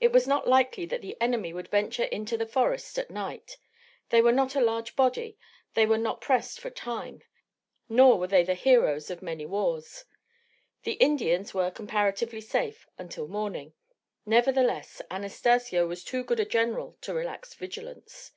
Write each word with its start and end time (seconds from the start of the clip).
It 0.00 0.10
was 0.10 0.26
not 0.26 0.48
likely 0.48 0.86
that 0.86 1.02
the 1.02 1.16
enemy 1.20 1.52
would 1.52 1.68
venture 1.68 2.02
into 2.02 2.36
the 2.36 2.48
forest 2.48 2.98
at 2.98 3.12
night. 3.12 3.58
They 4.08 4.20
were 4.20 4.32
not 4.32 4.56
a 4.56 4.60
large 4.60 4.96
body, 4.96 5.38
they 5.74 5.86
were 5.86 5.98
not 5.98 6.20
pressed 6.20 6.58
for 6.58 6.68
time, 6.68 7.22
nor 7.88 8.18
were 8.18 8.26
they 8.26 8.42
the 8.42 8.56
heroes 8.56 9.08
of 9.08 9.22
many 9.22 9.46
wars. 9.46 10.04
The 10.82 10.94
Indians 10.94 11.54
were 11.54 11.70
comparatively 11.70 12.40
safe 12.40 12.88
until 12.98 13.28
morning; 13.28 13.72
nevertheless, 14.26 15.00
Anastacio 15.12 15.86
was 15.86 16.02
too 16.02 16.24
good 16.24 16.40
a 16.40 16.44
general 16.44 16.98
to 17.02 17.14
relax 17.14 17.54
vigilance. 17.54 18.32